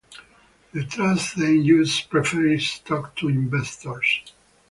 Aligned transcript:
The 0.73 0.83
trust 0.83 1.35
then 1.37 1.59
issues 1.59 2.01
preferred 2.01 2.59
stock 2.61 3.15
to 3.17 3.29
investors. 3.29 4.21